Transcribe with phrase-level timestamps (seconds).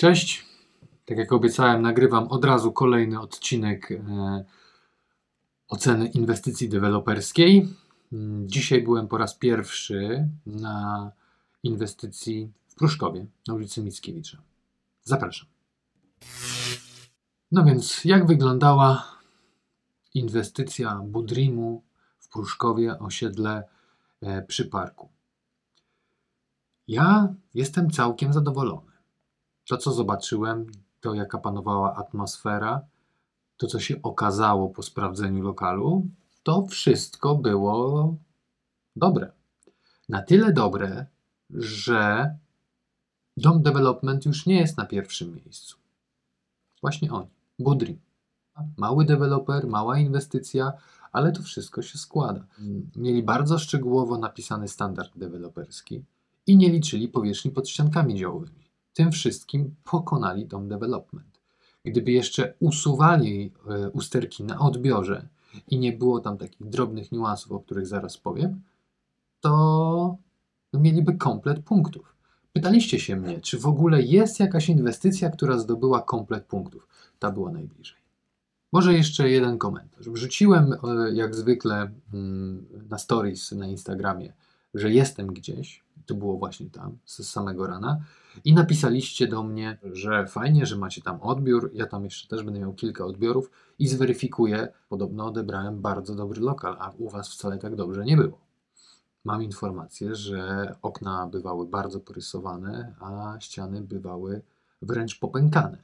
[0.00, 0.46] Cześć.
[1.06, 4.44] Tak jak obiecałem, nagrywam od razu kolejny odcinek e,
[5.68, 7.68] oceny inwestycji deweloperskiej.
[8.12, 11.10] Mm, Dzisiaj byłem po raz pierwszy na
[11.62, 14.38] inwestycji w Pruszkowie na ulicy Mickiewicza.
[15.04, 15.48] Zapraszam.
[17.52, 19.04] No więc, jak wyglądała
[20.14, 21.82] inwestycja Budrimu
[22.18, 23.64] w Pruszkowie, osiedle
[24.20, 25.08] e, przy parku?
[26.88, 28.89] Ja jestem całkiem zadowolony.
[29.70, 30.66] To, co zobaczyłem,
[31.00, 32.80] to jaka panowała atmosfera,
[33.56, 36.06] to, co się okazało po sprawdzeniu lokalu,
[36.42, 38.14] to wszystko było
[38.96, 39.32] dobre.
[40.08, 41.06] Na tyle dobre,
[41.50, 42.34] że
[43.36, 45.76] Dom Development już nie jest na pierwszym miejscu.
[46.80, 47.98] Właśnie oni, Budrim.
[48.76, 50.72] Mały deweloper, mała inwestycja,
[51.12, 52.46] ale to wszystko się składa.
[52.96, 56.04] Mieli bardzo szczegółowo napisany standard deweloperski
[56.46, 58.69] i nie liczyli powierzchni pod ściankami działowymi.
[58.92, 61.40] Tym wszystkim pokonali Dom Development.
[61.84, 65.28] Gdyby jeszcze usuwali e, usterki na odbiorze
[65.68, 68.62] i nie było tam takich drobnych niuansów, o których zaraz powiem,
[69.40, 70.16] to
[70.72, 72.16] no, mieliby komplet punktów.
[72.52, 76.88] Pytaliście się mnie, czy w ogóle jest jakaś inwestycja, która zdobyła komplet punktów.
[77.18, 77.98] Ta była najbliżej.
[78.72, 80.08] Może jeszcze jeden komentarz.
[80.08, 80.76] Wrzuciłem e,
[81.12, 84.32] jak zwykle mm, na stories na Instagramie,
[84.74, 85.84] że jestem gdzieś.
[86.06, 88.00] To było właśnie tam, z samego rana.
[88.44, 91.70] I napisaliście do mnie, że fajnie, że macie tam odbiór.
[91.74, 94.68] Ja tam jeszcze też będę miał kilka odbiorów i zweryfikuję.
[94.88, 98.38] Podobno odebrałem bardzo dobry lokal, a u Was wcale tak dobrze nie było.
[99.24, 104.42] Mam informację, że okna bywały bardzo porysowane, a ściany bywały
[104.82, 105.78] wręcz popękane.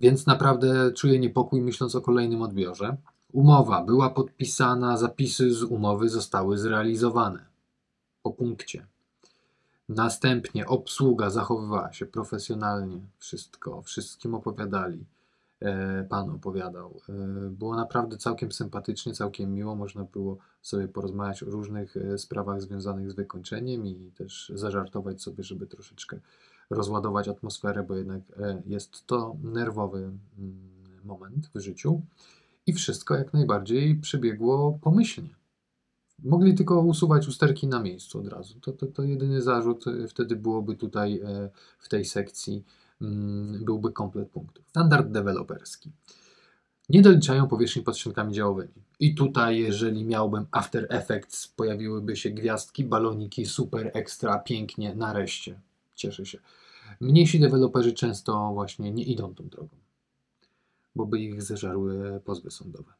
[0.00, 2.96] Więc naprawdę czuję niepokój, myśląc o kolejnym odbiorze.
[3.32, 7.46] Umowa była podpisana, zapisy z umowy zostały zrealizowane
[8.22, 8.86] po punkcie.
[9.90, 15.04] Następnie obsługa zachowywała się profesjonalnie, wszystko, wszystkim opowiadali.
[15.60, 17.00] E, Pan opowiadał.
[17.08, 17.12] E,
[17.50, 19.76] Było naprawdę całkiem sympatycznie, całkiem miło.
[19.76, 25.44] Można było sobie porozmawiać o różnych e, sprawach związanych z wykończeniem i też zażartować sobie,
[25.44, 26.20] żeby troszeczkę
[26.70, 28.22] rozładować atmosferę, bo jednak
[28.66, 30.20] jest to nerwowy mm,
[31.04, 32.02] moment w życiu.
[32.66, 35.39] I wszystko jak najbardziej przebiegło pomyślnie.
[36.24, 38.60] Mogli tylko usuwać usterki na miejscu od razu.
[38.60, 42.64] To, to, to jedyny zarzut e, wtedy byłoby tutaj e, w tej sekcji,
[43.00, 44.64] mm, byłby komplet punktów.
[44.68, 45.90] Standard deweloperski.
[46.88, 48.72] Nie doliczają powierzchni pod ściankami działowymi.
[49.00, 55.60] I tutaj, jeżeli miałbym After Effects, pojawiłyby się gwiazdki, baloniki, super, ekstra, pięknie, nareszcie.
[55.94, 56.38] Cieszę się.
[57.00, 59.76] Mniejsi deweloperzy często właśnie nie idą tą drogą,
[60.96, 62.99] bo by ich zeżarły pozwy sądowe.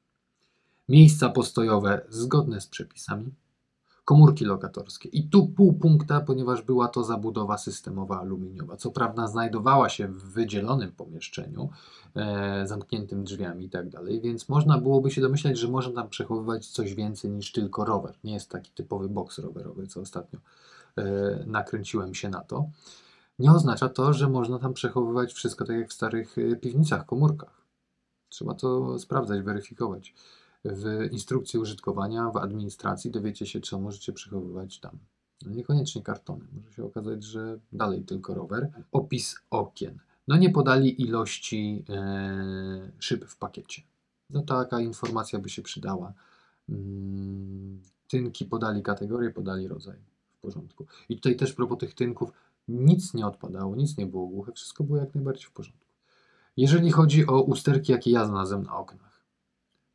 [0.90, 3.34] Miejsca postojowe zgodne z przepisami,
[4.04, 5.08] komórki lokatorskie.
[5.08, 8.76] I tu pół punkta, ponieważ była to zabudowa systemowa aluminiowa.
[8.76, 11.70] Co prawda znajdowała się w wydzielonym pomieszczeniu,
[12.16, 16.66] e, zamkniętym drzwiami i tak dalej, więc można byłoby się domyślać, że można tam przechowywać
[16.66, 18.14] coś więcej niż tylko rower.
[18.24, 20.38] Nie jest taki typowy boks rowerowy, co ostatnio
[20.96, 21.04] e,
[21.46, 22.68] nakręciłem się na to.
[23.38, 27.60] Nie oznacza to, że można tam przechowywać wszystko tak jak w starych e, piwnicach, komórkach.
[28.28, 30.14] Trzeba to sprawdzać, weryfikować
[30.64, 34.98] w instrukcji użytkowania, w administracji dowiecie się, co możecie przechowywać tam.
[35.46, 36.44] No niekoniecznie kartony.
[36.52, 38.70] Może się okazać, że dalej tylko rower.
[38.92, 39.98] Opis okien.
[40.28, 43.82] No nie podali ilości e, szyb w pakiecie.
[44.30, 46.12] No taka informacja by się przydała.
[46.68, 49.96] Mm, tynki podali kategorię, podali rodzaj.
[50.32, 50.86] W porządku.
[51.08, 52.32] I tutaj też propos tych tynków,
[52.68, 55.86] nic nie odpadało, nic nie było głuche, wszystko było jak najbardziej w porządku.
[56.56, 59.09] Jeżeli chodzi o usterki, jakie ja znalazłem na oknach.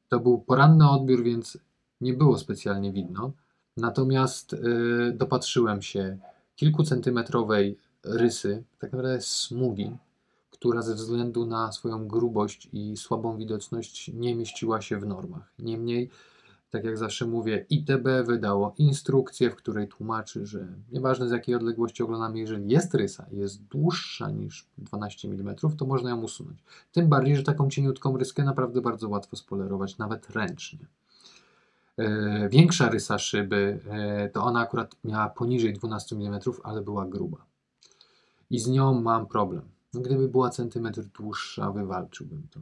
[0.10, 1.58] To był poranny odbiór, więc
[2.02, 3.32] nie było specjalnie widno.
[3.78, 4.58] Natomiast y,
[5.16, 6.18] dopatrzyłem się
[6.56, 9.98] kilkucentymetrowej rysy, tak naprawdę smugi,
[10.52, 15.54] która ze względu na swoją grubość i słabą widoczność nie mieściła się w normach.
[15.60, 16.10] Niemniej,
[16.70, 22.04] tak jak zawsze mówię, ITB wydało instrukcję, w której tłumaczy, że nieważne z jakiej odległości
[22.04, 26.64] oglądamy, jeżeli jest rysa jest dłuższa niż 12 mm, to można ją usunąć.
[26.92, 30.88] Tym bardziej, że taką cieniutką ryskę naprawdę bardzo łatwo spolerować, nawet ręcznie.
[31.98, 37.46] E, większa rysa szyby, e, to ona akurat miała poniżej 12 mm, ale była gruba.
[38.50, 39.62] I z nią mam problem.
[39.94, 42.60] No, gdyby była centymetr dłuższa, wywalczyłbym to,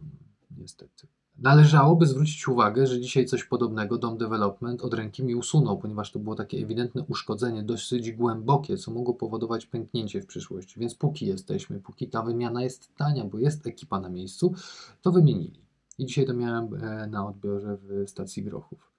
[0.58, 1.08] niestety.
[1.40, 6.20] Należałoby zwrócić uwagę, że dzisiaj coś podobnego Dom Development od ręki mi usunął, ponieważ to
[6.20, 10.80] było takie ewidentne uszkodzenie, dosyć głębokie, co mogło powodować pęknięcie w przyszłości.
[10.80, 14.54] Więc póki jesteśmy, póki ta wymiana jest tania, bo jest ekipa na miejscu,
[15.02, 15.64] to wymienili.
[15.98, 18.92] I dzisiaj to miałem e, na odbiorze w stacji Grochów.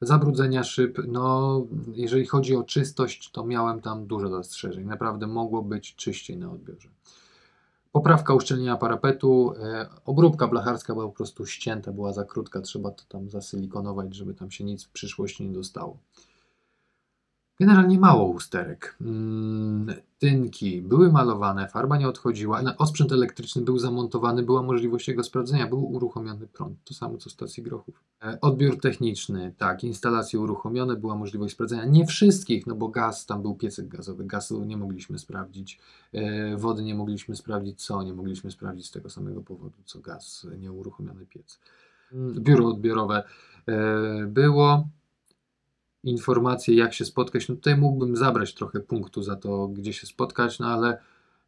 [0.00, 4.84] Zabrudzenia szyb, no jeżeli chodzi o czystość, to miałem tam dużo zastrzeżeń.
[4.84, 6.88] Naprawdę mogło być czyściej na odbiorze.
[7.92, 13.04] Poprawka uszczelnienia parapetu, e, obróbka blacharska była po prostu ścięta, była za krótka, trzeba to
[13.08, 15.98] tam zasylikonować, żeby tam się nic w przyszłości nie dostało.
[17.60, 18.96] Generalnie mało usterek.
[19.00, 22.62] Mm, Tynki były malowane, farba nie odchodziła.
[22.78, 26.84] Osprzęt elektryczny był zamontowany, była możliwość jego sprawdzenia, był uruchomiony prąd.
[26.84, 28.04] To samo co stacji grochów.
[28.22, 31.84] E, Odbiór techniczny, tak, instalacje uruchomione, była możliwość sprawdzenia.
[31.84, 35.78] Nie wszystkich, no bo gaz, tam był piecyk gazowy, gazu nie mogliśmy sprawdzić,
[36.12, 40.46] e, wody nie mogliśmy sprawdzić, co nie mogliśmy sprawdzić z tego samego powodu, co gaz,
[40.58, 41.60] nieuruchomiony piec.
[42.12, 43.24] Mm, Biuro odbiorowe
[43.66, 44.88] e, było
[46.04, 47.48] informacje, jak się spotkać.
[47.48, 50.98] No tutaj mógłbym zabrać trochę punktu za to, gdzie się spotkać, no ale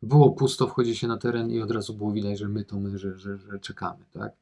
[0.03, 2.99] było pusto, wchodzi się na teren i od razu było widać, że my to my,
[2.99, 4.33] że, że, że czekamy, tak?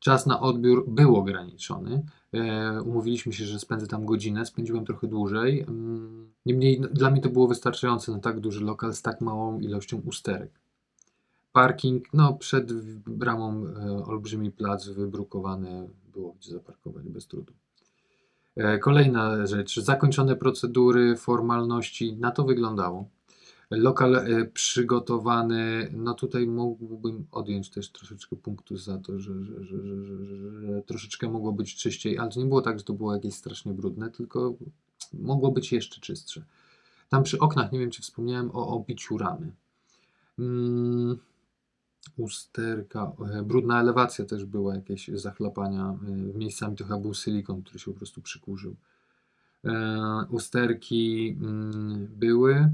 [0.00, 2.02] Czas na odbiór był ograniczony.
[2.32, 5.60] E, umówiliśmy się, że spędzę tam godzinę, spędziłem trochę dłużej.
[5.60, 9.60] Mm, Niemniej no, dla mnie to było wystarczające na tak duży lokal z tak małą
[9.60, 10.50] ilością usterek.
[11.52, 12.72] Parking, no przed
[13.10, 17.52] bramą e, olbrzymi plac wybrukowany, było gdzie zaparkować bez trudu.
[18.58, 23.08] E, Kolejna rzecz, zakończone procedury, formalności, na to wyglądało.
[23.70, 29.76] Lokal e, przygotowany, no tutaj mógłbym odjąć też troszeczkę punktu za to, że, że, że,
[30.60, 33.72] że, troszeczkę mogło być czyściej, ale to nie było tak, że to było jakieś strasznie
[33.72, 34.54] brudne, tylko
[35.14, 36.44] mogło być jeszcze czystsze.
[37.08, 39.52] Tam przy oknach, nie wiem czy wspomniałem o obiciu ramy.
[40.38, 41.18] Mm,
[42.18, 45.98] usterka, e, brudna elewacja też była, jakieś zachlapania.
[46.08, 48.76] e, Miejscami chyba był silikon, który się po prostu przykurzył.
[49.64, 52.70] E, Usterki mm, były,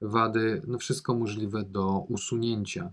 [0.00, 2.92] wady, no wszystko możliwe do usunięcia.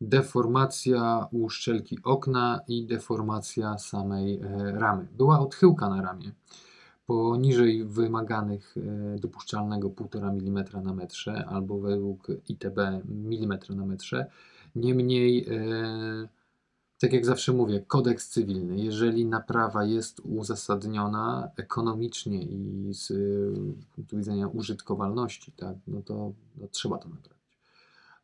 [0.00, 4.40] Deformacja uszczelki okna i deformacja samej
[4.74, 5.06] ramy.
[5.16, 6.32] Była odchyłka na ramie
[7.06, 8.74] poniżej wymaganych
[9.20, 14.26] dopuszczalnego 1,5 mm na metrze albo według ITB mm na metrze.
[14.74, 16.28] Niemniej, e,
[16.98, 23.14] tak jak zawsze mówię, kodeks cywilny, jeżeli naprawa jest uzasadniona ekonomicznie i z e,
[23.94, 27.40] punktu widzenia użytkowalności, tak, no to no, trzeba to naprawić.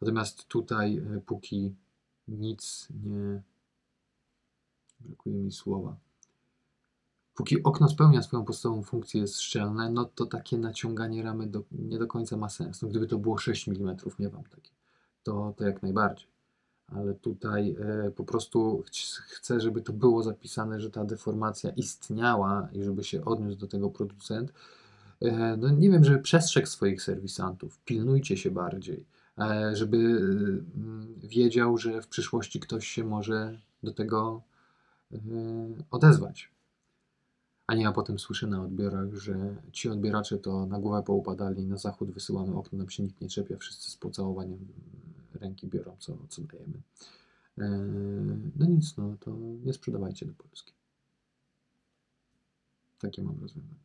[0.00, 1.74] Natomiast tutaj, e, póki
[2.28, 3.42] nic nie.
[5.00, 5.96] Brakuje mi słowa.
[7.34, 11.98] Póki okno spełnia swoją podstawową funkcję, jest szczelne, no to takie naciąganie ramy do, nie
[11.98, 12.82] do końca ma sens.
[12.82, 14.70] No, gdyby to było 6 mm, nie wam takie,
[15.22, 16.35] to, to jak najbardziej.
[16.86, 22.68] Ale tutaj e, po prostu ch- chcę, żeby to było zapisane, że ta deformacja istniała
[22.72, 24.52] i żeby się odniósł do tego producent.
[25.20, 29.06] E, no nie wiem, żeby przestrzegł swoich serwisantów, pilnujcie się bardziej,
[29.38, 34.42] e, żeby mm, wiedział, że w przyszłości ktoś się może do tego
[35.90, 36.50] odezwać.
[37.66, 41.76] A nie, a potem słyszę na odbiorach, że ci odbieracze to na głowę poupadali, na
[41.76, 44.58] zachód wysyłamy okno, nam się nikt nie czepia, wszyscy z pocałowaniem
[45.36, 46.82] ręki biorą, co, co dajemy.
[47.58, 47.68] E,
[48.56, 50.72] No nic, no to nie sprzedawajcie do Polski.
[52.98, 53.80] Takie mam rozwiązanie.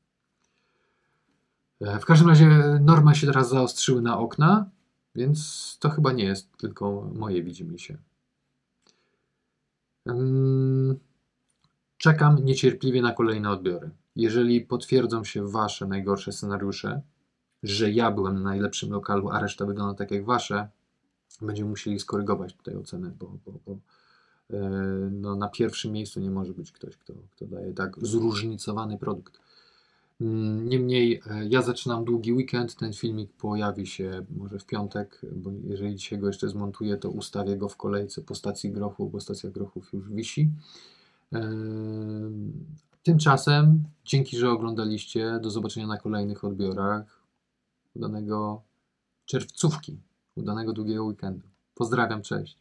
[1.81, 2.48] E, W każdym razie
[2.81, 4.69] normy się teraz zaostrzyły na okna,
[5.15, 7.97] więc to chyba nie jest tylko moje widzimisię.
[10.07, 11.00] Ym,
[12.01, 13.89] Czekam niecierpliwie na kolejne odbiory.
[14.15, 17.01] Jeżeli potwierdzą się Wasze najgorsze scenariusze,
[17.63, 20.69] że ja byłem na najlepszym lokalu, a reszta wygląda tak jak Wasze,
[21.42, 23.78] będziemy musieli skorygować tutaj ocenę, bo, bo, bo
[24.57, 24.60] e,
[25.11, 29.40] no, na pierwszym miejscu nie może być ktoś, kto, kto daje tak zróżnicowany produkt.
[30.21, 35.52] Mm, Niemniej e, ja zaczynam długi weekend, ten filmik pojawi się może w piątek, bo
[35.64, 39.50] jeżeli dzisiaj go jeszcze zmontuję, to ustawię go w kolejce po stacji Grochów, bo stacja
[39.50, 40.50] Grochów już wisi.
[41.31, 42.54] Em,
[43.04, 47.21] Tymczasem, dzięki, że oglądaliście, do zobaczenia na kolejnych odbiorach.
[47.95, 48.61] Udanego
[49.26, 49.97] czerwcówki,
[50.35, 51.47] Udanego długiego weekendu.
[51.76, 52.57] Pozdrawiam, cześć.